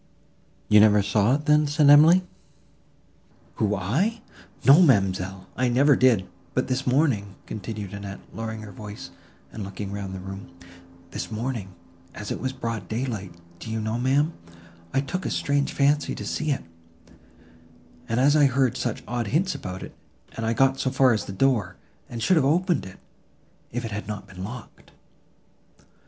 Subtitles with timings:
[0.67, 2.23] "You never saw it, then?" said Emily.
[3.57, 6.27] "Who, I!—No, ma'amselle, I never did.
[6.55, 9.11] But this morning," continued Annette, lowering her voice,
[9.53, 10.55] and looking round the room,
[11.11, 11.75] "this morning,
[12.15, 14.33] as it was broad daylight, do you know, ma'am,
[14.91, 16.63] I took a strange fancy to see it,
[18.09, 19.93] as I had heard such odd hints about it,
[20.35, 21.75] and I got as far as the door,
[22.09, 22.97] and should have opened it,
[23.71, 24.89] if it had not been locked!"